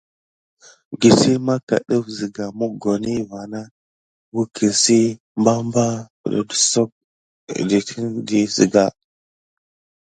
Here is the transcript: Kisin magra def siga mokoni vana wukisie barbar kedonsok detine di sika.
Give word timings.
Kisin 0.99 1.37
magra 1.45 1.77
def 1.89 2.05
siga 2.17 2.43
mokoni 2.57 3.13
vana 3.31 3.61
wukisie 4.35 5.17
barbar 5.43 5.93
kedonsok 6.23 6.89
detine 7.69 8.09
di 8.27 8.39
sika. 8.55 8.85